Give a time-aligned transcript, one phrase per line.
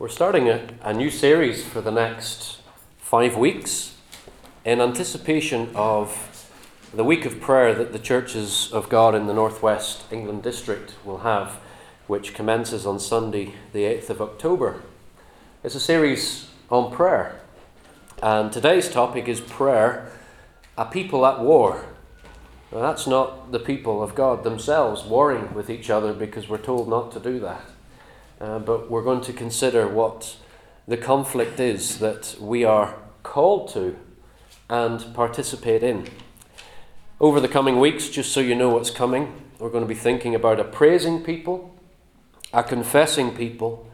[0.00, 2.60] We're starting a, a new series for the next
[2.96, 3.98] five weeks
[4.64, 6.48] in anticipation of
[6.94, 11.18] the week of prayer that the churches of God in the Northwest England district will
[11.18, 11.60] have,
[12.06, 14.80] which commences on Sunday, the 8th of October.
[15.62, 17.38] It's a series on prayer,
[18.22, 20.10] and today's topic is prayer,
[20.78, 21.84] a people at war.
[22.72, 26.88] Now, that's not the people of God themselves warring with each other because we're told
[26.88, 27.66] not to do that.
[28.40, 30.36] Uh, but we're going to consider what
[30.88, 33.96] the conflict is that we are called to
[34.70, 36.08] and participate in.
[37.20, 40.34] Over the coming weeks, just so you know what's coming, we're going to be thinking
[40.34, 41.76] about a praising people,
[42.50, 43.86] a confessing people,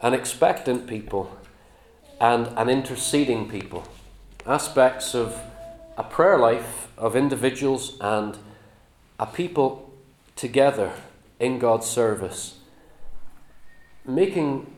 [0.00, 1.36] an expectant people,
[2.18, 3.86] and an interceding people.
[4.46, 5.38] Aspects of
[5.98, 8.38] a prayer life of individuals and
[9.18, 9.92] a people
[10.36, 10.92] together
[11.38, 12.57] in God's service
[14.08, 14.72] making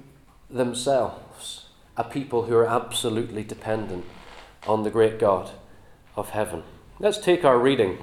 [0.51, 1.67] themselves
[1.97, 4.05] a people who are absolutely dependent
[4.67, 5.51] on the great God
[6.17, 6.65] of heaven.
[6.99, 7.99] Let's take our reading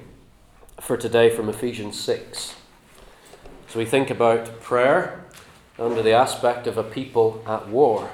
[0.79, 2.55] for today from Ephesians 6.
[3.67, 5.25] So we think about prayer
[5.77, 8.09] under the aspect of a people at war.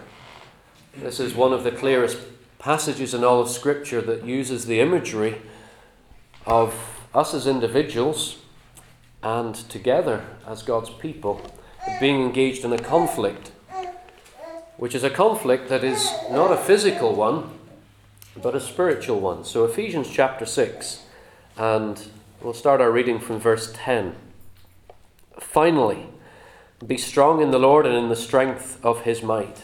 [0.98, 2.18] This is one of the clearest
[2.58, 5.42] passages in all of Scripture that uses the imagery
[6.48, 8.40] of us as individuals
[9.22, 11.42] and together as God's people
[12.00, 13.52] being engaged in a conflict,
[14.78, 17.50] which is a conflict that is not a physical one,
[18.42, 19.44] but a spiritual one.
[19.44, 21.04] So, Ephesians chapter 6,
[21.58, 22.08] and
[22.42, 24.16] we'll start our reading from verse 10.
[25.40, 26.08] Finally,
[26.86, 29.64] be strong in the Lord and in the strength of his might.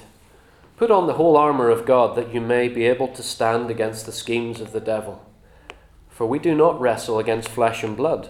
[0.77, 4.05] Put on the whole armour of God that you may be able to stand against
[4.05, 5.25] the schemes of the devil.
[6.09, 8.29] For we do not wrestle against flesh and blood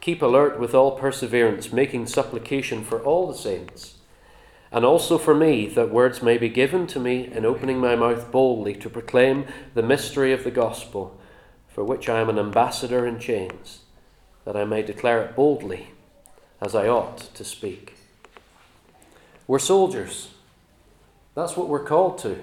[0.00, 3.96] keep alert with all perseverance, making supplication for all the saints
[4.72, 8.30] and also for me, that words may be given to me in opening my mouth
[8.30, 11.18] boldly to proclaim the mystery of the gospel,
[11.68, 13.80] for which I am an ambassador in chains,
[14.44, 15.88] that I may declare it boldly
[16.60, 17.94] as I ought to speak.
[19.48, 20.28] We're soldiers.
[21.34, 22.38] That's what we're called to.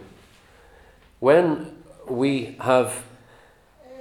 [1.19, 1.77] When
[2.09, 3.05] we have,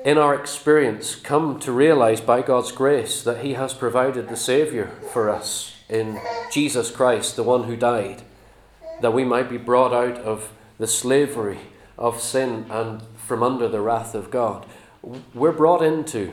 [0.07, 4.87] in our experience, come to realize by God's grace that He has provided the Saviour
[5.13, 6.21] for us in
[6.53, 8.23] Jesus Christ, the one who died,
[9.01, 11.59] that we might be brought out of the slavery
[11.99, 14.65] of sin and from under the wrath of God.
[15.35, 16.33] We're brought into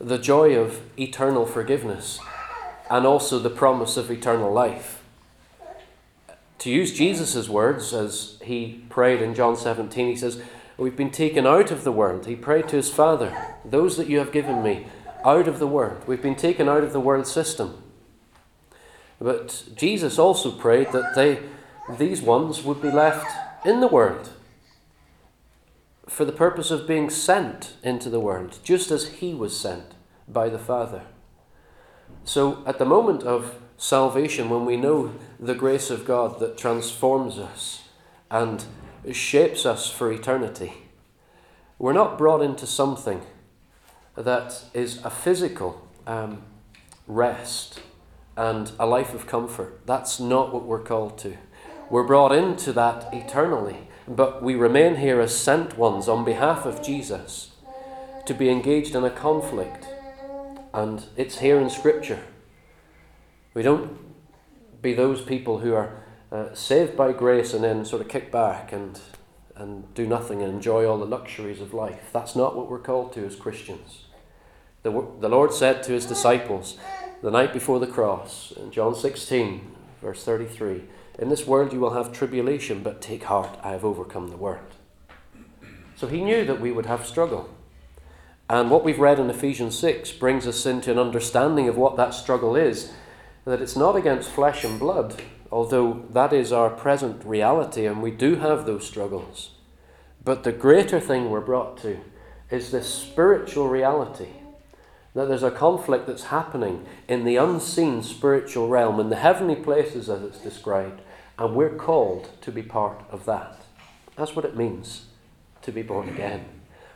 [0.00, 2.18] the joy of eternal forgiveness
[2.90, 5.04] and also the promise of eternal life.
[6.58, 10.42] To use Jesus' words, as he prayed in John 17, he says,
[10.76, 12.26] We've been taken out of the world.
[12.26, 14.86] He prayed to his Father, Those that you have given me,
[15.24, 16.02] out of the world.
[16.06, 17.82] We've been taken out of the world system.
[19.20, 21.40] But Jesus also prayed that they,
[21.98, 23.26] these ones would be left
[23.64, 24.30] in the world
[26.08, 29.94] for the purpose of being sent into the world, just as he was sent
[30.28, 31.02] by the Father.
[32.24, 37.38] So, at the moment of salvation, when we know the grace of God that transforms
[37.38, 37.88] us
[38.30, 38.64] and
[39.12, 40.72] shapes us for eternity,
[41.78, 43.22] we're not brought into something
[44.16, 46.42] that is a physical um,
[47.06, 47.80] rest
[48.36, 49.80] and a life of comfort.
[49.86, 51.36] That's not what we're called to.
[51.90, 56.82] We're brought into that eternally, but we remain here as sent ones on behalf of
[56.82, 57.52] Jesus
[58.26, 59.86] to be engaged in a conflict.
[60.72, 62.20] And it's here in Scripture.
[63.52, 63.98] We don't
[64.82, 66.03] be those people who are
[66.34, 68.98] uh, saved by grace and then sort of kick back and,
[69.54, 72.10] and do nothing and enjoy all the luxuries of life.
[72.12, 74.06] That's not what we're called to as Christians.
[74.82, 74.90] The,
[75.20, 76.76] the Lord said to his disciples,
[77.22, 80.82] the night before the cross, in John 16, verse 33
[81.20, 84.74] In this world you will have tribulation, but take heart, I have overcome the world.
[85.94, 87.48] So he knew that we would have struggle.
[88.50, 92.12] And what we've read in Ephesians 6 brings us into an understanding of what that
[92.12, 92.92] struggle is
[93.44, 95.22] that it's not against flesh and blood,
[95.54, 99.50] although that is our present reality and we do have those struggles.
[100.24, 102.00] But the greater thing we're brought to
[102.50, 104.30] is this spiritual reality
[105.14, 110.10] that there's a conflict that's happening in the unseen spiritual realm, in the heavenly places
[110.10, 111.00] as it's described,
[111.38, 113.60] and we're called to be part of that.
[114.16, 115.06] That's what it means
[115.62, 116.46] to be born again.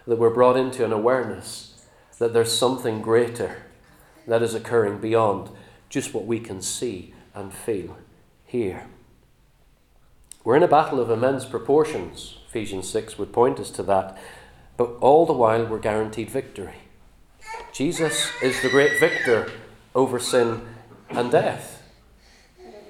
[0.04, 1.86] That we're brought into an awareness
[2.18, 3.62] that there's something greater
[4.26, 5.48] that is occurring beyond
[5.88, 7.96] just what we can see and feel
[8.48, 8.86] here.
[10.42, 12.38] We're in a battle of immense proportions.
[12.48, 14.16] Ephesians 6 would point us to that.
[14.78, 16.76] But all the while, we're guaranteed victory.
[17.72, 19.52] Jesus is the great victor
[19.94, 20.62] over sin
[21.10, 21.82] and death.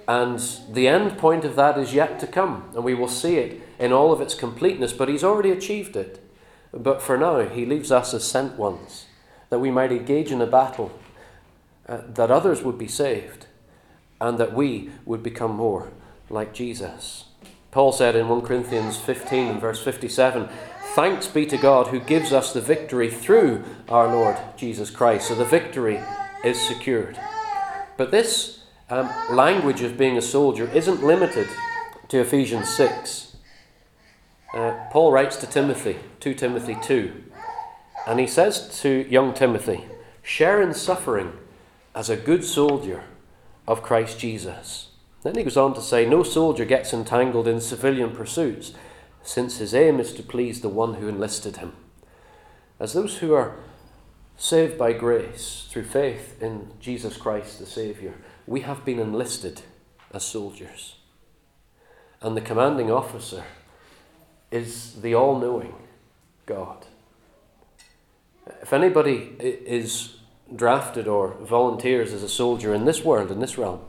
[0.06, 0.38] And
[0.70, 3.92] the end point of that is yet to come, and we will see it in
[3.92, 6.24] all of its completeness, but he's already achieved it.
[6.72, 9.06] But for now, he leaves us as sent ones,
[9.50, 10.98] that we might engage in a battle,
[11.88, 13.47] uh, that others would be saved,
[14.20, 15.90] and that we would become more
[16.30, 17.24] like Jesus.
[17.70, 20.48] Paul said in 1 Corinthians 15, verse 57,
[20.94, 25.28] Thanks be to God who gives us the victory through our Lord Jesus Christ.
[25.28, 26.00] So the victory
[26.42, 27.18] is secured.
[27.96, 31.48] But this um, language of being a soldier isn't limited
[32.08, 33.36] to Ephesians 6.
[34.54, 37.24] Uh, Paul writes to Timothy, 2 Timothy 2,
[38.06, 39.84] and he says to young Timothy,
[40.22, 41.34] Share in suffering
[41.94, 43.04] as a good soldier
[43.68, 44.88] of Christ Jesus.
[45.22, 48.72] Then he goes on to say, No soldier gets entangled in civilian pursuits
[49.22, 51.74] since his aim is to please the one who enlisted him.
[52.80, 53.56] As those who are
[54.38, 58.14] saved by grace through faith in Jesus Christ the Saviour,
[58.46, 59.60] we have been enlisted
[60.14, 60.96] as soldiers.
[62.22, 63.44] And the commanding officer
[64.50, 65.74] is the all knowing
[66.46, 66.86] God.
[68.62, 70.17] If anybody is
[70.54, 73.80] drafted or volunteers as a soldier in this world, in this realm,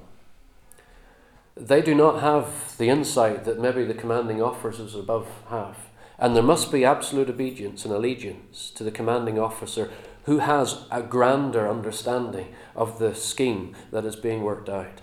[1.55, 5.77] they do not have the insight that maybe the commanding officers above have.
[6.17, 9.91] And there must be absolute obedience and allegiance to the commanding officer
[10.23, 15.01] who has a grander understanding of the scheme that is being worked out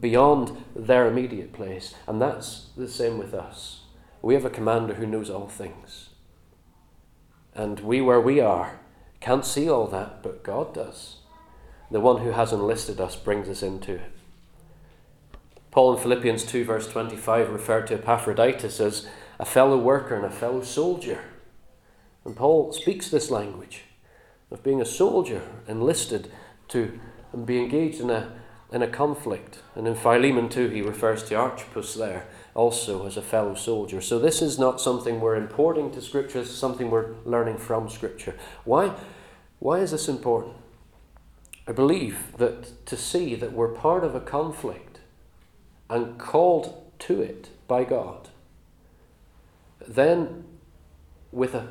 [0.00, 1.94] beyond their immediate place.
[2.06, 3.80] And that's the same with us.
[4.20, 6.10] We have a commander who knows all things.
[7.54, 8.80] And we, where we are,
[9.28, 11.16] can't see all that, but God does.
[11.90, 14.12] The one who has enlisted us brings us into it.
[15.70, 19.06] Paul in Philippians 2, verse 25, referred to Epaphroditus as
[19.38, 21.24] a fellow worker and a fellow soldier.
[22.24, 23.82] And Paul speaks this language
[24.50, 26.32] of being a soldier enlisted
[26.68, 26.98] to
[27.34, 28.32] and be engaged in a,
[28.72, 29.58] in a conflict.
[29.74, 34.00] And in Philemon 2, he refers to Archippus there also as a fellow soldier.
[34.00, 38.34] So this is not something we're importing to Scripture, it's something we're learning from Scripture.
[38.64, 38.94] Why,
[39.58, 40.56] why is this important?
[41.66, 45.00] I believe that to see that we're part of a conflict
[45.90, 48.28] and called to it by God,
[49.86, 50.44] then
[51.30, 51.68] with a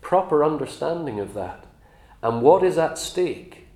[0.00, 1.66] proper understanding of that
[2.22, 3.66] and what is at stake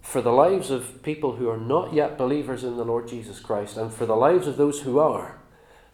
[0.00, 3.76] for the lives of people who are not yet believers in the Lord Jesus Christ
[3.76, 5.38] and for the lives of those who are,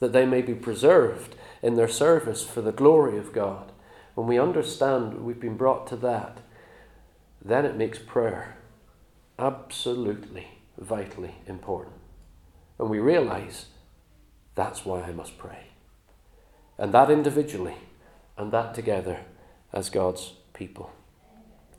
[0.01, 3.73] that they may be preserved in their service for the glory of God.
[4.15, 6.39] When we understand we've been brought to that,
[7.45, 8.57] then it makes prayer
[9.39, 10.47] absolutely,
[10.79, 11.97] vitally important.
[12.79, 13.67] And we realize
[14.55, 15.67] that's why I must pray.
[16.79, 17.77] And that individually,
[18.37, 19.21] and that together
[19.73, 20.93] as God's people.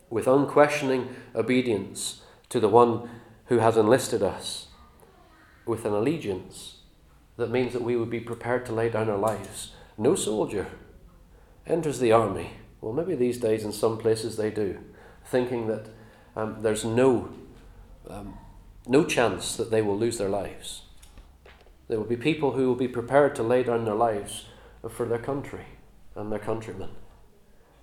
[0.10, 3.10] With unquestioning obedience to the one
[3.48, 4.68] who has enlisted us,
[5.66, 6.78] with an allegiance
[7.38, 9.74] that means that we would be prepared to lay down our lives.
[9.98, 10.68] No soldier
[11.66, 12.51] enters the army.
[12.80, 14.80] Well, maybe these days in some places they do,
[15.25, 15.88] thinking that
[16.36, 17.29] um, there's no,
[18.10, 18.38] um,
[18.88, 20.84] no chance that they will lose their lives.
[21.88, 24.46] There will be people who will be prepared to lay down their lives
[24.89, 25.65] for their country
[26.15, 26.89] and their countrymen.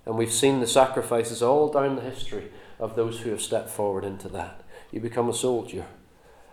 [0.05, 4.03] And we've seen the sacrifices all down the history of those who have stepped forward
[4.03, 4.61] into that.
[4.91, 5.85] You become a soldier,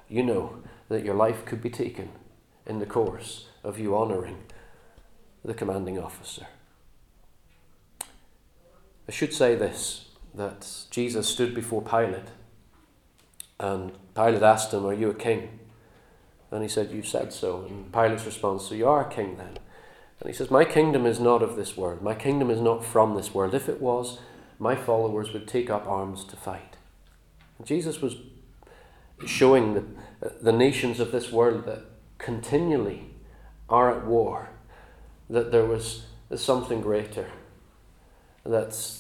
[0.09, 2.11] you know that your life could be taken
[2.67, 4.45] in the course of you honouring
[5.45, 6.47] the commanding officer.
[9.09, 12.29] I should say this that Jesus stood before Pilate,
[13.59, 15.61] and Pilate asked him, Are you a king?
[16.51, 17.67] And he said, You said so.
[17.69, 19.59] And Pilate's response, So you are a king then?
[20.21, 22.03] And he says, My kingdom is not of this world.
[22.03, 23.55] My kingdom is not from this world.
[23.55, 24.19] If it was,
[24.59, 26.77] my followers would take up arms to fight.
[27.59, 28.17] And Jesus was
[29.27, 29.85] showing the,
[30.41, 31.85] the nations of this world that
[32.19, 33.11] continually
[33.69, 34.51] are at war,
[35.29, 37.31] that there was something greater.
[38.45, 39.00] That's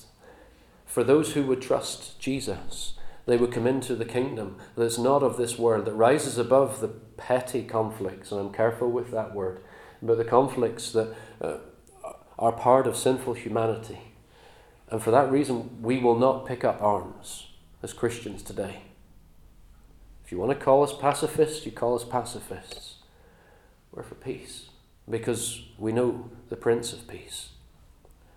[0.90, 2.94] for those who would trust Jesus.
[3.24, 6.88] They would come into the kingdom that's not of this world, that rises above the
[6.88, 9.60] petty conflicts, and I'm careful with that word,
[10.02, 11.58] but the conflicts that uh,
[12.40, 14.00] are part of sinful humanity.
[14.90, 17.46] And for that reason, we will not pick up arms
[17.84, 18.82] as Christians today.
[20.24, 22.96] If you want to call us pacifists, you call us pacifists.
[23.92, 24.70] We're for peace
[25.08, 27.50] because we know the Prince of Peace.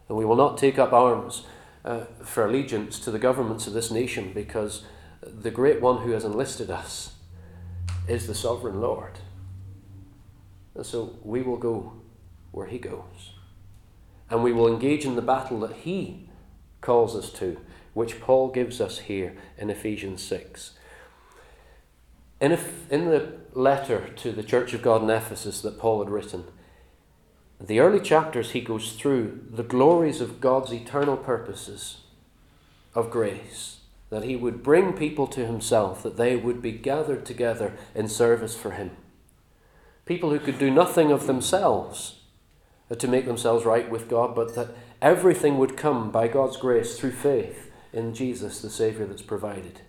[0.08, 1.44] And we will not take up arms
[1.86, 4.84] uh, for allegiance to the governments of this nation because
[5.22, 7.14] the great one who has enlisted us
[8.08, 9.20] is the sovereign Lord.
[10.76, 11.94] And so we will go
[12.52, 13.34] where he goes.
[14.30, 16.30] And we will engage in the battle that he
[16.82, 17.60] calls us to,
[17.94, 20.72] which Paul gives us here in Ephesians 6.
[22.42, 22.58] In,
[22.90, 26.46] in the letter to the Church of God in Ephesus that Paul had written,
[27.66, 32.02] the early chapters he goes through the glories of God's eternal purposes
[32.94, 33.78] of grace,
[34.10, 38.56] that he would bring people to himself, that they would be gathered together in service
[38.56, 38.92] for him.
[40.06, 42.20] People who could do nothing of themselves
[42.92, 47.00] uh, to make themselves right with God, but that everything would come by God's grace
[47.00, 49.80] through faith in Jesus, the Saviour that's provided.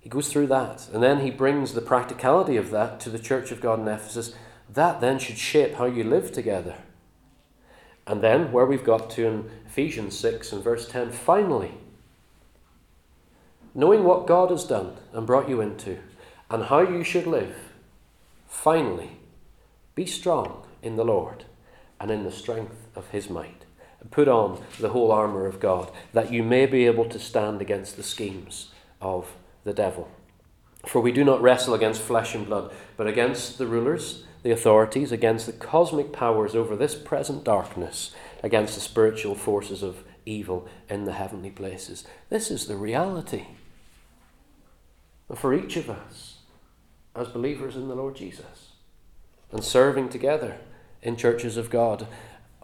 [0.00, 3.50] He goes through that, and then he brings the practicality of that to the church
[3.50, 4.34] of God in Ephesus
[4.74, 6.76] that then should shape how you live together.
[8.06, 11.72] And then, where we've got to in Ephesians 6 and verse 10, finally,
[13.74, 15.98] knowing what God has done and brought you into,
[16.50, 17.56] and how you should live,
[18.48, 19.18] finally,
[19.94, 21.44] be strong in the Lord
[22.00, 23.64] and in the strength of his might.
[24.00, 27.60] And put on the whole armour of God, that you may be able to stand
[27.60, 30.10] against the schemes of the devil.
[30.86, 35.12] For we do not wrestle against flesh and blood, but against the rulers the authorities,
[35.12, 41.04] against the cosmic powers over this present darkness, against the spiritual forces of evil in
[41.04, 42.04] the heavenly places.
[42.28, 43.46] This is the reality.
[45.34, 46.38] For each of us,
[47.14, 48.72] as believers in the Lord Jesus,
[49.50, 50.58] and serving together
[51.02, 52.06] in churches of God,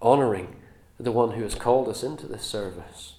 [0.03, 0.57] honouring
[0.99, 3.15] the one who has called us into this service.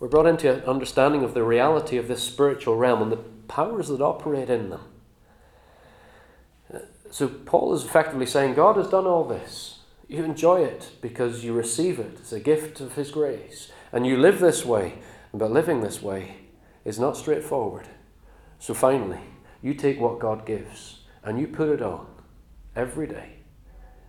[0.00, 3.88] We're brought into an understanding of the reality of this spiritual realm and the powers
[3.88, 4.80] that operate in them.
[7.14, 9.78] So Paul is effectively saying, God has done all this.
[10.08, 12.16] You enjoy it because you receive it.
[12.18, 13.70] It's a gift of His grace.
[13.92, 14.94] And you live this way.
[15.32, 16.38] But living this way
[16.84, 17.86] is not straightforward.
[18.58, 19.20] So finally,
[19.62, 22.04] you take what God gives and you put it on
[22.74, 23.36] every day.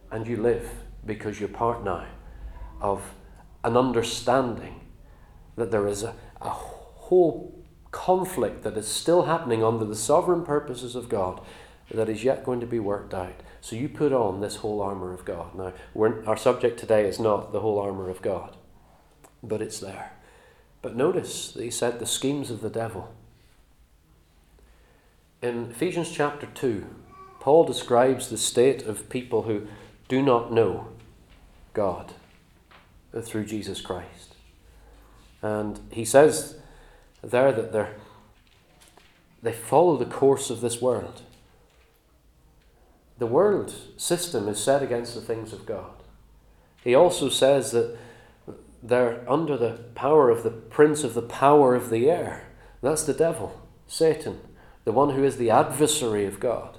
[0.10, 0.68] And you live
[1.06, 2.08] because you're part now
[2.82, 3.04] of
[3.64, 4.82] an understanding
[5.58, 10.96] that there is a, a whole conflict that is still happening under the sovereign purposes
[10.96, 11.40] of God
[11.92, 13.42] that is yet going to be worked out.
[13.62, 15.56] So you put on this whole armour of God.
[15.56, 15.74] Now,
[16.26, 18.56] our subject today is not the whole armour of God,
[19.44, 20.12] but it's there.
[20.82, 23.14] But notice that he said the schemes of the devil.
[25.42, 26.86] In Ephesians chapter 2,
[27.40, 29.68] Paul describes the state of people who
[30.08, 30.88] do not know
[31.74, 32.14] God
[33.22, 34.36] through Jesus Christ.
[35.42, 36.58] And he says
[37.24, 37.88] there that they
[39.46, 41.22] they follow the course of this world.
[43.18, 45.92] The world system is set against the things of God.
[46.84, 47.98] He also says that
[48.84, 52.48] they're under the power of the prince of the power of the air.
[52.82, 54.42] That's the devil, Satan,
[54.84, 56.78] the one who is the adversary of God.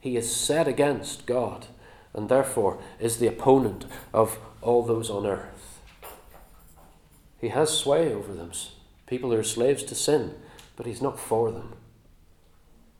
[0.00, 1.66] He is set against God
[2.14, 5.80] and therefore is the opponent of all those on earth.
[7.40, 8.52] He has sway over them.
[9.06, 10.34] People are slaves to sin,
[10.76, 11.74] but he's not for them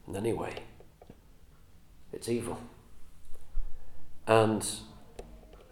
[0.07, 0.63] in any way.
[2.13, 2.59] It's evil.
[4.27, 4.65] And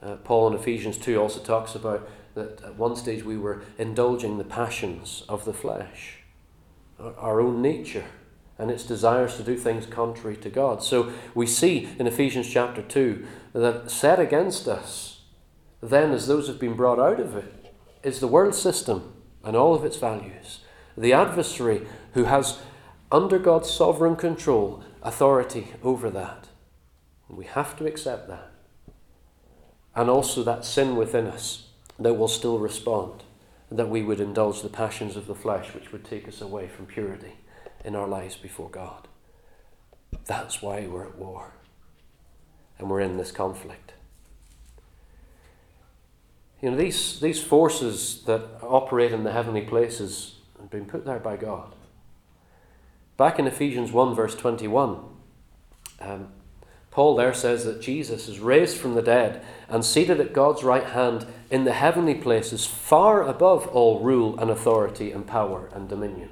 [0.01, 4.37] uh, Paul in Ephesians 2 also talks about that at one stage we were indulging
[4.37, 6.19] the passions of the flesh,
[6.99, 8.05] our, own nature,
[8.57, 10.83] and its desires to do things contrary to God.
[10.83, 15.21] So we see in Ephesians chapter 2 that set against us,
[15.81, 19.75] then as those have been brought out of it, is the world system and all
[19.75, 20.59] of its values.
[20.97, 22.59] The adversary who has,
[23.11, 26.47] under God's sovereign control, authority over that.
[27.29, 28.51] We have to accept that.
[29.95, 31.67] And also that sin within us
[31.99, 33.23] that will still respond,
[33.71, 36.85] that we would indulge the passions of the flesh which would take us away from
[36.85, 37.33] purity
[37.83, 39.07] in our lives before God.
[40.25, 41.53] That's why we're at war.
[42.77, 43.93] And we're in this conflict.
[46.61, 51.19] You know, these, these forces that operate in the heavenly places have been put there
[51.19, 51.73] by God.
[53.19, 54.97] Back in Ephesians 1, verse 21,
[55.99, 56.29] um,
[56.89, 60.85] Paul there says that Jesus is raised from the dead and seated at God's right
[60.85, 66.29] hand in the heavenly places, far above all rule and authority and power and dominion.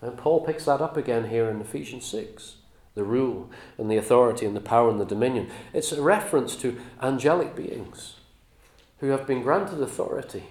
[0.00, 2.56] And Paul picks that up again here in Ephesians 6
[2.94, 5.50] the rule and the authority and the power and the dominion.
[5.74, 8.14] It's a reference to angelic beings
[9.00, 10.44] who have been granted authority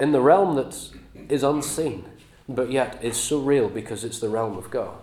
[0.00, 0.90] in the realm that
[1.28, 2.04] is unseen,
[2.48, 4.98] but yet is so real because it's the realm of God.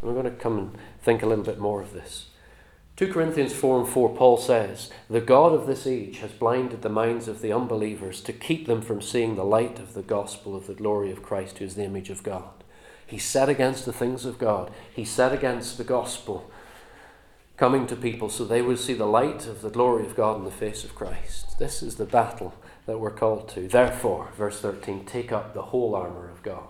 [0.00, 2.26] And we're going to come and think a little bit more of this.
[2.96, 6.88] 2 Corinthians 4 and 4, Paul says, The God of this age has blinded the
[6.90, 10.66] minds of the unbelievers to keep them from seeing the light of the gospel of
[10.66, 12.50] the glory of Christ, who is the image of God.
[13.06, 16.50] He set against the things of God, he set against the gospel
[17.60, 20.44] coming to people so they would see the light of the glory of God in
[20.44, 21.58] the face of Christ.
[21.58, 22.54] This is the battle
[22.86, 23.68] that we're called to.
[23.68, 26.68] Therefore, verse 13, take up the whole armour of God,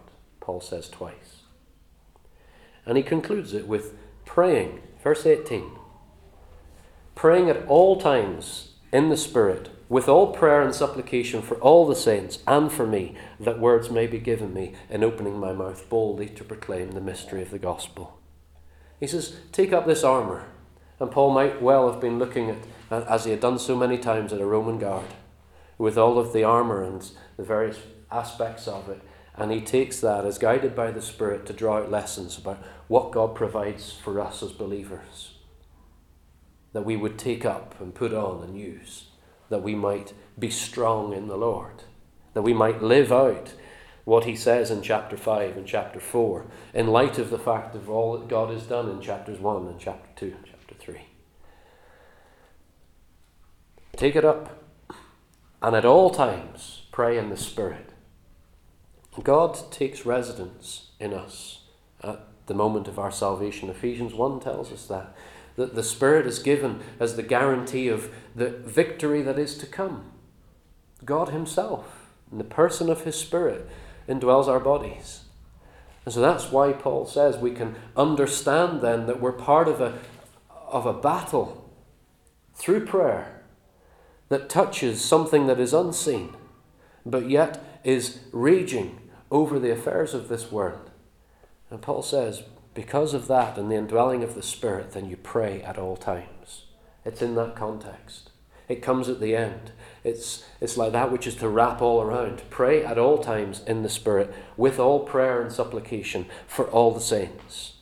[0.51, 1.43] Paul says twice.
[2.85, 4.81] And he concludes it with praying.
[5.01, 5.77] Verse 18
[7.15, 11.95] praying at all times in the Spirit, with all prayer and supplication for all the
[11.95, 16.29] saints and for me, that words may be given me in opening my mouth boldly
[16.31, 18.19] to proclaim the mystery of the gospel.
[18.99, 20.49] He says, Take up this armour.
[20.99, 22.59] And Paul might well have been looking at,
[22.91, 25.07] as he had done so many times, at a Roman guard,
[25.79, 27.79] with all of the armour and the various
[28.11, 29.01] aspects of it.
[29.37, 33.13] And he takes that as guided by the Spirit to draw out lessons about what
[33.13, 35.35] God provides for us as believers
[36.73, 39.07] that we would take up and put on and use,
[39.49, 41.83] that we might be strong in the Lord,
[42.35, 43.55] that we might live out
[44.05, 47.91] what he says in chapter 5 and chapter 4, in light of the fact of
[47.91, 51.01] all that God has done in chapters 1 and chapter 2 and chapter 3.
[53.97, 54.65] Take it up,
[55.61, 57.90] and at all times pray in the Spirit.
[59.23, 61.65] God takes residence in us
[62.03, 63.69] at the moment of our salvation.
[63.69, 65.15] Ephesians 1 tells us that
[65.57, 70.11] that the Spirit is given as the guarantee of the victory that is to come.
[71.05, 73.69] God Himself, in the person of His Spirit,
[74.09, 75.23] indwells our bodies.
[76.05, 79.99] And so that's why Paul says we can understand then that we're part of a,
[80.51, 81.71] of a battle
[82.55, 83.43] through prayer
[84.29, 86.35] that touches something that is unseen,
[87.05, 89.00] but yet is raging
[89.31, 90.91] over the affairs of this world.
[91.71, 92.43] And Paul says,
[92.75, 96.65] because of that and the indwelling of the Spirit, then you pray at all times.
[97.05, 98.31] It's in that context.
[98.69, 99.73] It comes at the end.
[100.05, 102.43] It's, it's like that which is to wrap all around.
[102.51, 107.01] Pray at all times in the Spirit, with all prayer and supplication for all the
[107.01, 107.75] saints.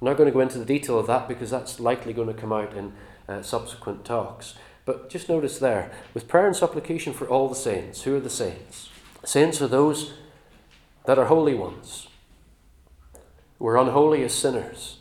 [0.00, 2.34] I'm not going to go into the detail of that because that's likely going to
[2.34, 2.92] come out in
[3.28, 4.54] uh, subsequent talks.
[4.84, 8.02] But just notice there, with prayer and supplication for all the saints.
[8.02, 8.90] Who are the saints?
[9.24, 10.12] Saints are those
[11.08, 12.06] that are holy ones
[13.58, 14.98] we're unholy as sinners,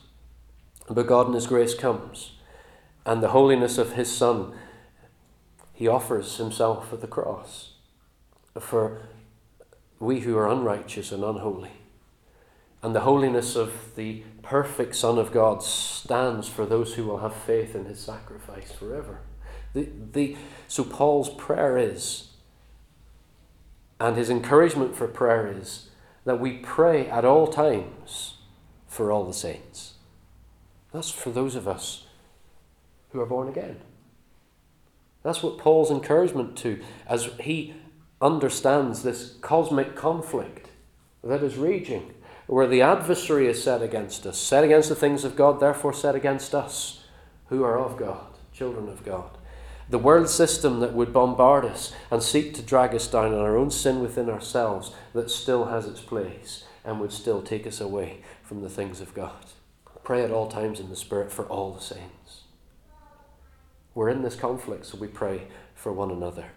[0.89, 2.31] but God in His grace comes,
[3.05, 4.53] and the holiness of His Son,
[5.73, 7.73] He offers Himself at the cross
[8.57, 9.01] for
[9.99, 11.73] we who are unrighteous and unholy.
[12.81, 17.35] And the holiness of the perfect Son of God stands for those who will have
[17.35, 19.19] faith in His sacrifice forever.
[19.73, 20.37] The, the,
[20.69, 22.29] so Paul's prayer is,
[23.99, 25.86] and his encouragement for prayer is,
[26.27, 28.35] that we pray at all times
[28.85, 29.93] for all the saints.
[30.91, 32.05] That's for those of us
[33.11, 33.77] who are born again.
[35.23, 37.75] That's what Paul's encouragement to as he
[38.21, 40.67] understands this cosmic conflict
[41.23, 42.13] that is raging,
[42.45, 46.13] where the adversary is set against us, set against the things of God, therefore set
[46.13, 47.05] against us
[47.45, 49.36] who are of God, children of God.
[49.89, 53.55] The world system that would bombard us and seek to drag us down in our
[53.55, 58.21] own sin within ourselves that still has its place and would still take us away
[58.43, 59.45] from the things of God.
[60.03, 62.43] Pray at all times in the Spirit for all the saints.
[63.93, 66.51] We're in this conflict, so we pray for one another.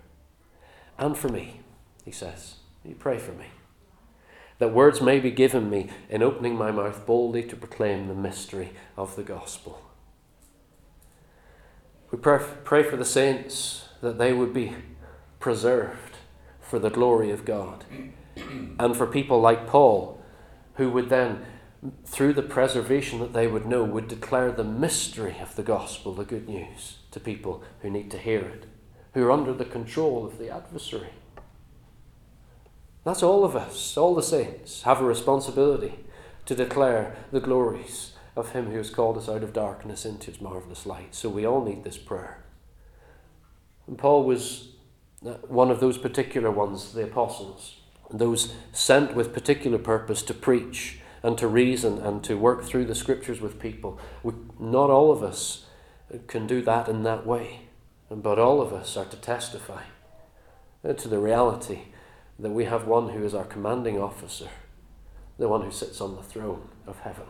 [0.99, 1.61] And for me,
[2.05, 2.57] he says.
[2.85, 3.47] You pray for me.
[4.59, 8.73] That words may be given me in opening my mouth boldly to proclaim the mystery
[8.97, 9.89] of the gospel.
[12.11, 14.75] We pray, pray for the saints that they would be
[15.38, 16.16] preserved
[16.61, 17.85] for the glory of God.
[18.79, 20.20] And for people like Paul
[20.75, 21.44] who would then,
[22.07, 26.25] through the preservation that they would know, would declare the mystery of the gospel, the
[26.25, 28.64] good news, to people who need to hear it,
[29.14, 31.11] who are under the control of the adversary.
[33.05, 36.01] That's all of us, all the saints, have a responsibility
[36.46, 40.40] to declare the glories of Him who has called us out of darkness into His
[40.40, 41.14] marvellous light.
[41.14, 42.42] So we all need this prayer.
[43.87, 44.70] And Paul was
[45.24, 47.81] uh, one of those particular ones, the apostles
[48.12, 52.94] those sent with particular purpose to preach and to reason and to work through the
[52.94, 53.98] scriptures with people.
[54.22, 55.66] We, not all of us
[56.26, 57.68] can do that in that way,
[58.11, 59.83] but all of us are to testify
[60.96, 61.83] to the reality
[62.38, 64.48] that we have one who is our commanding officer,
[65.38, 67.26] the one who sits on the throne of heaven.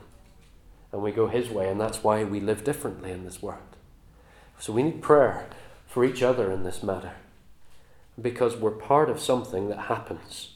[0.93, 3.77] And we go his way, and that's why we live differently in this world.
[4.59, 5.49] So we need prayer
[5.87, 7.13] for each other in this matter
[8.21, 10.55] because we're part of something that happens.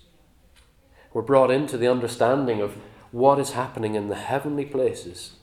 [1.12, 2.76] We're brought into the understanding of
[3.12, 5.34] what is happening in the heavenly places.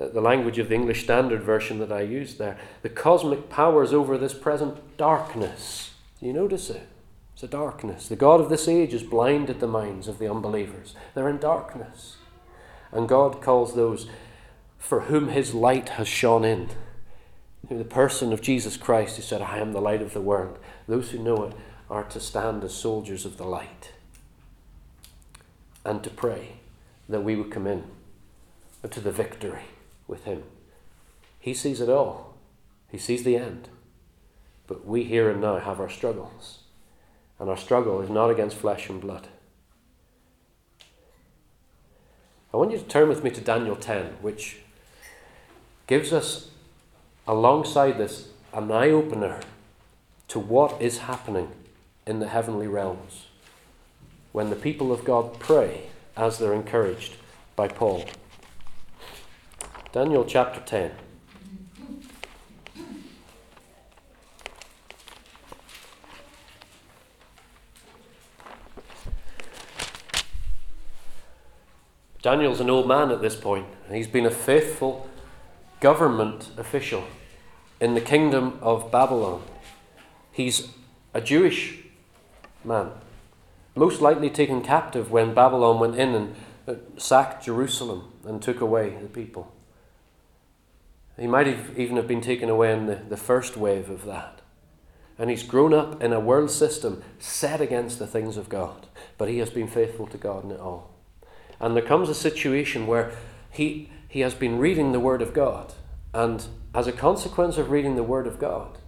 [0.00, 2.58] Uh, the language of the English Standard Version that I used there.
[2.82, 5.90] The cosmic powers over this present darkness.
[6.18, 6.88] Do you notice it?
[7.34, 8.08] It's a darkness.
[8.08, 10.94] The God of this age has blinded the minds of the unbelievers.
[11.14, 12.16] They're in darkness.
[12.90, 14.08] And God calls those
[14.78, 16.68] for whom his light has shone in.
[17.68, 20.58] The person of Jesus Christ who said, I am the light of the world.
[20.86, 21.54] Those who know it
[21.90, 23.92] are to stand as soldiers of the light
[25.84, 26.60] and to pray
[27.08, 27.84] that we would come in
[28.88, 29.62] to the victory
[30.06, 30.44] with Him.
[31.40, 32.34] He sees it all,
[32.90, 33.68] He sees the end.
[34.66, 36.60] But we here and now have our struggles,
[37.38, 39.28] and our struggle is not against flesh and blood.
[42.52, 44.58] I want you to turn with me to Daniel 10, which
[45.88, 46.50] gives us,
[47.26, 49.40] alongside this, an eye opener
[50.28, 51.50] to what is happening
[52.06, 53.26] in the heavenly realms
[54.32, 57.14] when the people of God pray as they're encouraged
[57.56, 58.04] by Paul.
[59.90, 60.92] Daniel chapter 10.
[72.20, 75.07] Daniel's an old man at this point, he's been a faithful
[75.80, 77.04] government official
[77.80, 79.42] in the kingdom of Babylon.
[80.32, 80.68] He's
[81.14, 81.78] a Jewish
[82.64, 82.90] man,
[83.74, 86.34] most likely taken captive when Babylon went in and
[86.66, 89.52] uh, sacked Jerusalem and took away the people.
[91.18, 94.40] He might have even have been taken away in the, the first wave of that.
[95.18, 98.86] And he's grown up in a world system set against the things of God.
[99.16, 100.90] But he has been faithful to God in it all.
[101.58, 103.10] And there comes a situation where
[103.50, 105.74] he, he has been reading the Word of God.
[106.12, 106.44] And
[106.74, 108.78] as a consequence of reading the Word of God,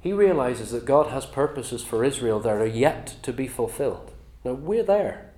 [0.00, 4.12] he realizes that God has purposes for Israel that are yet to be fulfilled.
[4.44, 5.30] Now, we're there.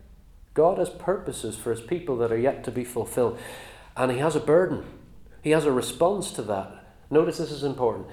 [0.54, 3.38] God has purposes for his people that are yet to be fulfilled.
[3.96, 4.84] And he has a burden,
[5.42, 6.84] he has a response to that.
[7.10, 8.08] Notice this is important.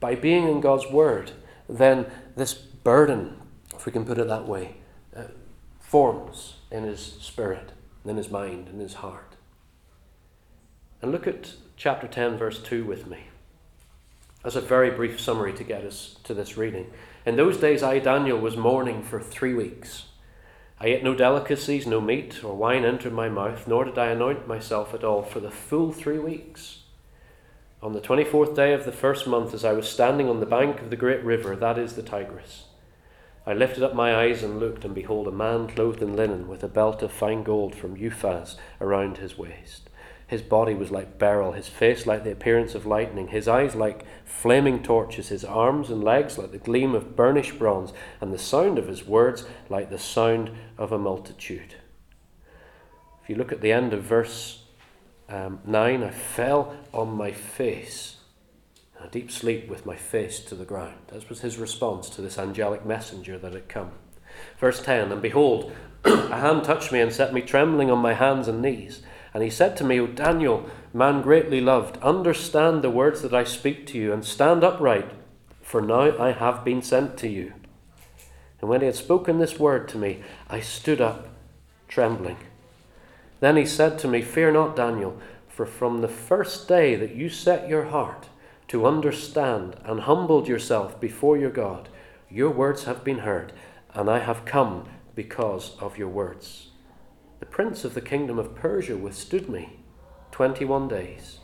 [0.00, 1.32] By being in God's word,
[1.68, 3.36] then this burden,
[3.74, 4.76] if we can put it that way,
[5.16, 5.22] uh,
[5.80, 7.72] forms in his spirit,
[8.04, 9.27] in his mind, in his heart.
[11.00, 13.28] And look at chapter 10, verse 2 with me
[14.44, 16.90] as a very brief summary to get us to this reading.
[17.26, 20.06] In those days, I, Daniel, was mourning for three weeks.
[20.80, 24.46] I ate no delicacies, no meat or wine entered my mouth, nor did I anoint
[24.46, 26.84] myself at all for the full three weeks.
[27.82, 30.46] On the twenty fourth day of the first month, as I was standing on the
[30.46, 32.64] bank of the great river, that is the Tigris,
[33.46, 36.62] I lifted up my eyes and looked, and behold, a man clothed in linen, with
[36.62, 39.87] a belt of fine gold from Uphaz around his waist
[40.28, 44.04] his body was like beryl, his face like the appearance of lightning, his eyes like
[44.26, 48.78] flaming torches, his arms and legs like the gleam of burnished bronze, and the sound
[48.78, 51.76] of his words like the sound of a multitude.
[53.22, 54.64] If you look at the end of verse
[55.30, 58.18] um, 9, I fell on my face,
[59.02, 60.98] a deep sleep with my face to the ground.
[61.06, 63.92] That was his response to this angelic messenger that had come.
[64.58, 65.72] Verse 10 And behold,
[66.04, 69.00] a hand touched me and set me trembling on my hands and knees.
[69.38, 73.44] And he said to me, O Daniel, man greatly loved, understand the words that I
[73.44, 75.12] speak to you, and stand upright,
[75.62, 77.52] for now I have been sent to you.
[78.60, 81.28] And when he had spoken this word to me, I stood up,
[81.86, 82.38] trembling.
[83.38, 87.28] Then he said to me, Fear not, Daniel, for from the first day that you
[87.28, 88.26] set your heart
[88.66, 91.88] to understand and humbled yourself before your God,
[92.28, 93.52] your words have been heard,
[93.94, 96.67] and I have come because of your words.
[97.40, 99.78] The prince of the kingdom of Persia withstood me
[100.32, 101.38] twenty one days.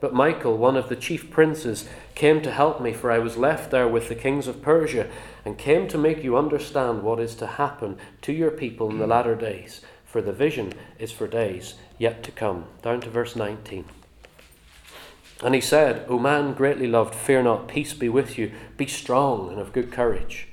[0.00, 3.70] But Michael, one of the chief princes, came to help me, for I was left
[3.70, 5.08] there with the kings of Persia,
[5.44, 9.06] and came to make you understand what is to happen to your people in the
[9.08, 9.80] latter days.
[10.04, 12.66] For the vision is for days yet to come.
[12.82, 13.84] Down to verse 19.
[15.42, 19.50] And he said, O man greatly loved, fear not, peace be with you, be strong
[19.50, 20.48] and of good courage.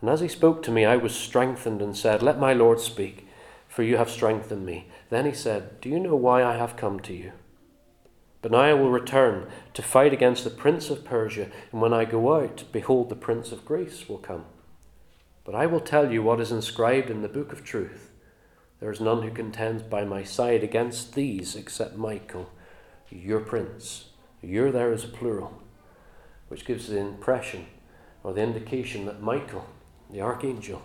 [0.00, 3.23] And as he spoke to me, I was strengthened and said, Let my Lord speak
[3.74, 4.86] for you have strengthened me.
[5.10, 7.32] Then he said, Do you know why I have come to you?
[8.40, 12.04] But now I will return to fight against the prince of Persia, and when I
[12.04, 14.44] go out, behold, the prince of Greece will come.
[15.44, 18.12] But I will tell you what is inscribed in the book of truth
[18.78, 22.52] There is none who contends by my side against these except Michael,
[23.10, 24.10] your prince.
[24.40, 25.60] You're there as a plural,
[26.46, 27.66] which gives the impression
[28.22, 29.66] or the indication that Michael,
[30.10, 30.82] the archangel,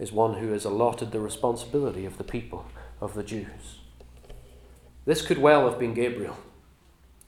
[0.00, 2.64] is one who is allotted the responsibility of the people
[3.00, 3.78] of the Jews.
[5.04, 6.36] This could well have been Gabriel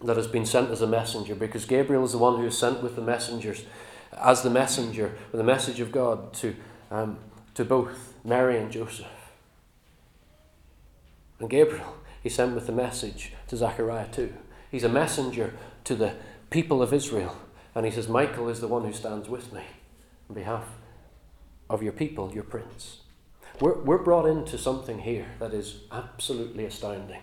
[0.03, 2.83] that has been sent as a messenger, because Gabriel is the one who is sent
[2.83, 3.65] with the messengers,
[4.19, 6.57] as the messenger, with the message of God to,
[6.91, 7.19] um,
[7.55, 9.07] to both Mary and Joseph.
[11.39, 14.33] And Gabriel, he's sent with the message to Zechariah too.
[14.71, 15.55] He's a messenger
[15.85, 16.15] to the
[16.51, 17.37] people of Israel.
[17.75, 19.63] And he says, Michael is the one who stands with me
[20.29, 20.67] on behalf
[21.73, 22.99] of your people, your prince.
[23.61, 27.23] We're, we're brought into something here that is absolutely astounding.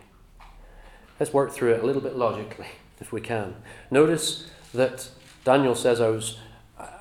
[1.19, 2.67] Let's work through it a little bit logically,
[2.99, 3.55] if we can.
[3.91, 5.09] Notice that
[5.43, 6.37] Daniel says, I was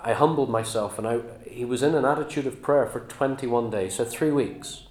[0.02, 3.94] I humbled myself and I, he was in an attitude of prayer for 21 days,
[3.94, 4.84] so three weeks.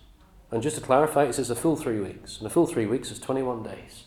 [0.49, 2.37] And just to clarify, it says a full three weeks.
[2.37, 4.05] And a full three weeks is 21 days.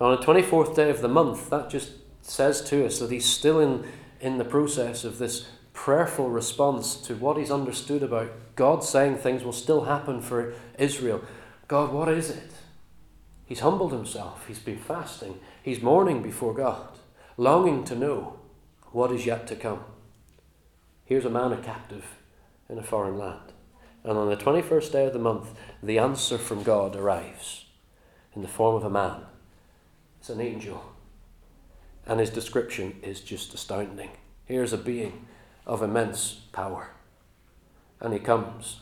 [0.00, 3.60] on the 24th day of the month, that just says to us that he's still
[3.60, 3.84] in,
[4.18, 5.46] in the process of this
[5.84, 11.22] prayerful response to what he's understood about God saying things will still happen for Israel.
[11.68, 12.52] God, what is it?
[13.44, 14.46] He's humbled himself.
[14.48, 15.40] He's been fasting.
[15.62, 16.88] He's mourning before God,
[17.36, 18.38] longing to know
[18.92, 19.84] what is yet to come.
[21.04, 22.06] Here's a man a captive
[22.70, 23.52] in a foreign land.
[24.04, 25.50] And on the 21st day of the month,
[25.82, 27.66] the answer from God arrives
[28.34, 29.20] in the form of a man.
[30.18, 30.82] It's an angel.
[32.06, 34.12] And his description is just astounding.
[34.46, 35.26] Here's a being
[35.66, 36.90] of immense power.
[38.00, 38.80] And he comes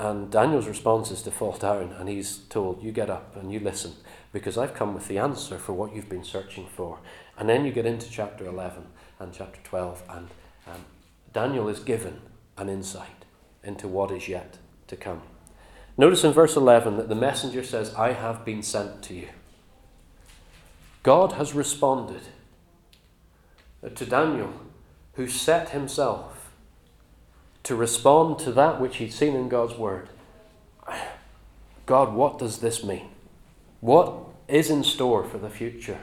[0.00, 3.60] and Daniel's response is to fall down, and he's told, You get up and you
[3.60, 3.92] listen,
[4.32, 7.00] because I've come with the answer for what you've been searching for.
[7.36, 8.86] And then you get into chapter 11
[9.18, 10.28] and chapter 12, and
[10.66, 10.86] um,
[11.34, 12.22] Daniel is given
[12.56, 13.26] an insight
[13.62, 14.56] into what is yet
[14.86, 15.20] to come.
[15.98, 19.28] Notice in verse 11 that the messenger says, I have been sent to you.
[21.02, 22.22] God has responded
[23.94, 24.50] to Daniel,
[25.20, 26.50] who set himself
[27.62, 30.08] to respond to that which he'd seen in God's Word.
[31.84, 33.10] God, what does this mean?
[33.80, 34.14] What
[34.48, 36.00] is in store for the future?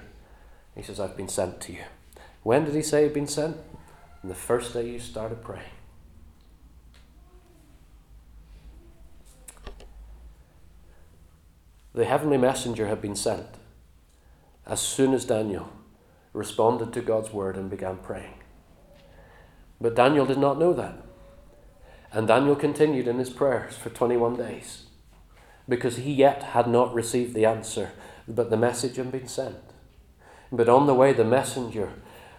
[0.76, 1.86] He says, I've been sent to you.
[2.44, 3.58] When did he say he'd been sent?
[4.24, 5.64] The first day you started praying.
[11.96, 13.48] The heavenly messenger had been sent
[14.68, 15.70] as soon as Daniel
[16.34, 18.37] responded to God's word and began praying.
[19.80, 20.96] But Daniel did not know that.
[22.12, 24.84] And Daniel continued in his prayers for 21 days
[25.70, 27.92] because he yet had not received the answer,
[28.28, 29.58] but the message had been sent.
[30.52, 31.92] But on the way, the messenger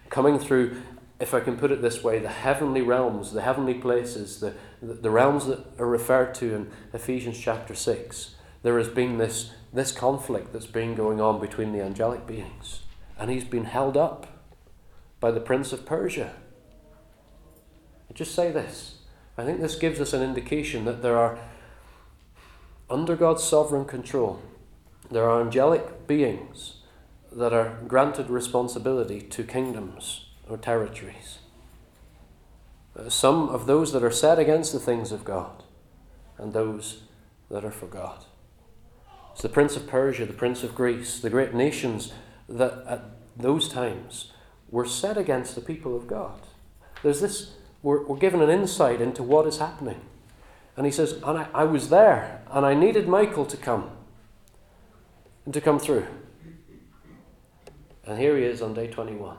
[0.09, 0.81] coming through,
[1.19, 5.11] if I can put it this way, the heavenly realms, the heavenly places, the, the
[5.11, 10.51] realms that are referred to in Ephesians chapter 6, there has been this, this conflict
[10.51, 12.81] that's been going on between the angelic beings.
[13.17, 14.27] And he's been held up
[15.19, 16.33] by the prince of Persia.
[18.19, 18.95] Just say this
[19.37, 21.39] I think this gives us an indication that there are,
[22.89, 24.41] under God's sovereign control,
[25.09, 26.81] there are angelic beings
[27.31, 31.39] that are granted responsibility to kingdoms or territories.
[32.93, 35.63] Uh, some of those that are set against the things of God,
[36.37, 37.03] and those
[37.49, 38.25] that are for God.
[39.31, 42.11] It's the Prince of Persia, the Prince of Greece, the great nations
[42.49, 43.01] that at
[43.37, 44.33] those times
[44.69, 46.41] were set against the people of God.
[47.01, 50.01] There's this we're, we're given an insight into what is happening.
[50.75, 53.91] And he says, and I, I was there, and I needed Michael to come
[55.45, 56.07] and to come through.
[58.05, 59.37] And here he is on day 21.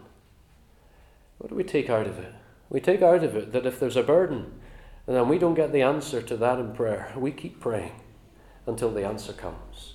[1.38, 2.34] What do we take out of it?
[2.68, 4.52] We take out of it that if there's a burden,
[5.06, 8.00] and then we don't get the answer to that in prayer, we keep praying
[8.66, 9.94] until the answer comes.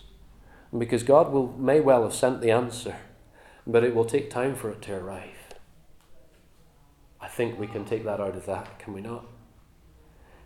[0.71, 2.97] And because God will, may well have sent the answer,
[3.65, 5.34] but it will take time for it to arrive.
[7.25, 9.25] I think we can take that out of that, can we not?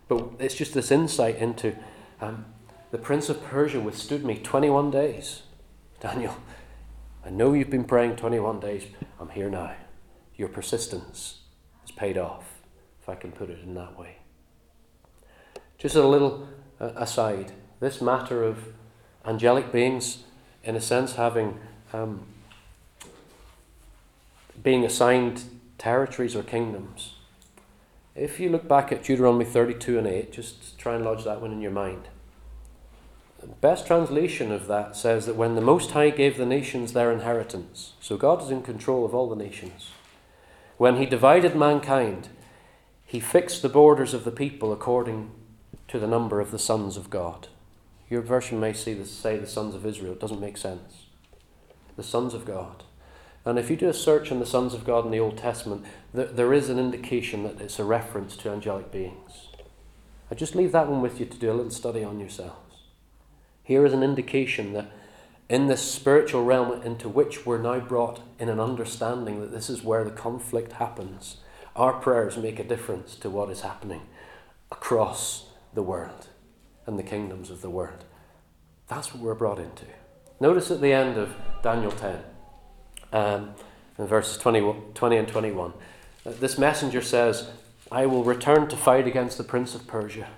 [0.08, 1.76] But it's just this insight into
[2.22, 2.46] um,
[2.90, 5.42] the Prince of Persia withstood me 21 days.
[6.00, 6.34] Daniel,
[7.22, 8.86] I know you've been praying 21 days.
[9.20, 9.74] I'm here now.
[10.36, 11.40] Your persistence
[11.82, 12.62] has paid off,
[13.02, 14.16] if I can put it in that way.
[15.76, 16.48] Just a little
[16.80, 18.72] uh, aside this matter of
[19.26, 20.24] angelic beings,
[20.64, 21.60] in a sense, having
[21.92, 22.22] um,
[24.62, 27.14] being assigned territories or kingdoms.
[28.14, 31.52] If you look back at Deuteronomy 32 and 8, just try and lodge that one
[31.52, 32.08] in your mind.
[33.40, 37.10] The best translation of that says that when the Most High gave the nations their
[37.10, 39.90] inheritance, so God is in control of all the nations,
[40.76, 42.28] when He divided mankind,
[43.06, 45.30] He fixed the borders of the people according
[45.88, 47.48] to the number of the sons of God.
[48.10, 50.12] Your version may say the sons of Israel.
[50.12, 51.06] It doesn't make sense.
[51.96, 52.84] The sons of God.
[53.44, 55.84] And if you do a search on the sons of God in the Old Testament,
[56.14, 59.48] th- there is an indication that it's a reference to angelic beings.
[60.30, 62.82] I just leave that one with you to do a little study on yourselves.
[63.64, 64.92] Here is an indication that
[65.48, 69.82] in this spiritual realm into which we're now brought in an understanding that this is
[69.82, 71.38] where the conflict happens,
[71.74, 74.02] our prayers make a difference to what is happening
[74.70, 76.28] across the world
[76.86, 78.04] and the kingdoms of the world.
[78.86, 79.86] That's what we're brought into.
[80.38, 82.22] Notice at the end of Daniel 10,
[83.12, 83.54] um,
[83.98, 85.72] in verses 20, 20 and 21,
[86.24, 87.50] this messenger says,
[87.90, 90.28] I will return to fight against the prince of Persia.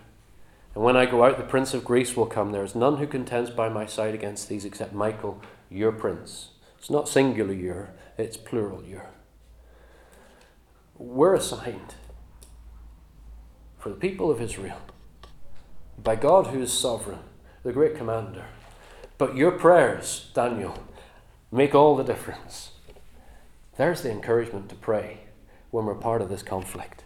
[0.74, 2.52] And when I go out, the prince of Greece will come.
[2.52, 6.48] There is none who contends by my side against these except Michael, your prince.
[6.78, 9.06] It's not singular your, it's plural your.
[10.96, 11.94] We're assigned
[13.78, 14.78] for the people of Israel
[16.02, 17.18] by God who is sovereign,
[17.64, 18.46] the great commander.
[19.18, 20.82] But your prayers, Daniel,
[21.53, 22.71] make all the difference.
[23.77, 25.19] There's the encouragement to pray
[25.71, 27.05] when we're part of this conflict.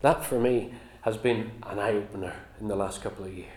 [0.00, 3.50] That for me has been an eye opener in the last couple of years.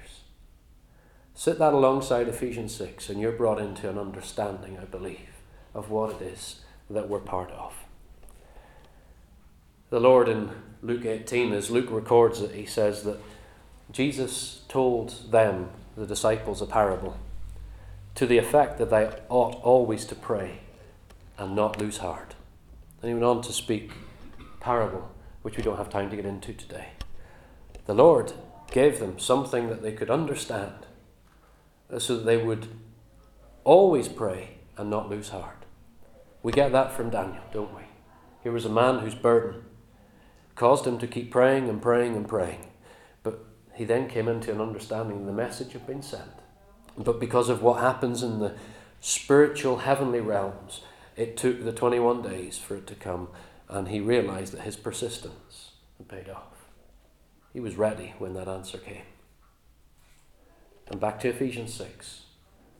[1.33, 5.41] Sit that alongside Ephesians 6, and you're brought into an understanding, I believe,
[5.73, 7.73] of what it is that we're part of.
[9.89, 10.51] The Lord in
[10.81, 13.19] Luke 18, as Luke records it, he says that
[13.91, 17.17] Jesus told them, the disciples, a parable
[18.19, 20.59] to the effect that they ought always to pray
[21.37, 22.35] and not lose heart.
[23.01, 23.91] And he went on to speak
[24.59, 25.09] parable,
[25.41, 26.89] which we don't have time to get into today.
[27.85, 28.33] The Lord
[28.71, 30.85] gave them something that they could understand
[31.97, 32.67] so that they would
[33.63, 35.63] always pray and not lose heart.
[36.43, 37.83] We get that from Daniel, don't we?
[38.43, 39.63] Here was a man whose burden
[40.55, 42.67] caused him to keep praying and praying and praying.
[43.23, 46.38] But he then came into an understanding the message had been sent.
[46.99, 48.55] But because of what happens in the
[48.99, 50.81] spiritual heavenly realms,
[51.15, 53.29] it took the 21 days for it to come,
[53.69, 56.67] and he realized that his persistence had paid off.
[57.53, 59.03] He was ready when that answer came.
[60.87, 62.25] And back to Ephesians 6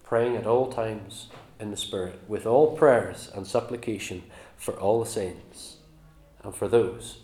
[0.09, 1.27] praying at all times
[1.59, 4.23] in the Spirit, with all prayers and supplication
[4.57, 5.75] for all the saints
[6.43, 7.19] and for those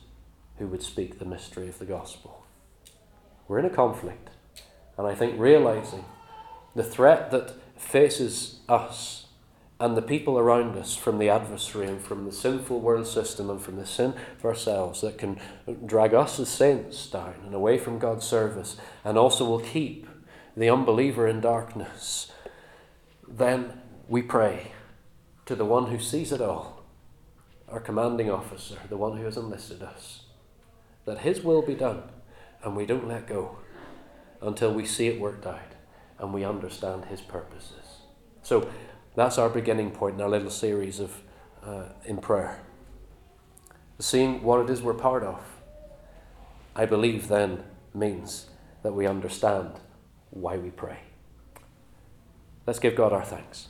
[0.60, 2.45] who would speak the mystery of the gospel.
[3.47, 4.29] We're in a conflict,
[4.99, 6.05] and I think realizing
[6.75, 9.25] the threat that faces us
[9.79, 13.61] and the people around us from the adversary and from the sinful world system and
[13.61, 15.39] from the sin of ourselves that can
[15.85, 20.07] drag us as saints down and away from God's service and also will keep
[20.55, 22.31] the unbeliever in darkness,
[23.27, 24.71] then we pray
[25.45, 26.85] to the one who sees it all,
[27.67, 30.23] our commanding officer, the one who has enlisted us,
[31.05, 32.03] that his will be done
[32.63, 33.57] and we don't let go
[34.41, 35.74] until we see it worked out
[36.19, 38.01] and we understand his purposes.
[38.41, 38.69] So
[39.15, 41.21] that's our beginning point in our little series of
[41.63, 42.60] uh, in prayer.
[43.99, 45.41] Seeing what it is we're part of,
[46.75, 48.47] I believe then means
[48.84, 49.71] that we understand
[50.30, 50.99] why we pray.
[52.67, 53.69] Let's give God our thanks.